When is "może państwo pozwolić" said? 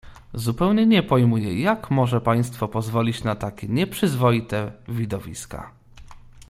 1.91-3.23